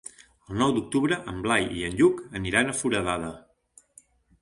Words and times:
El 0.51 0.55
nou 0.61 0.73
d'octubre 0.77 1.19
en 1.35 1.45
Blai 1.45 1.69
i 1.77 1.85
en 1.91 2.01
Lluc 2.01 2.25
iran 2.53 2.75
a 2.75 2.77
Foradada. 2.83 3.33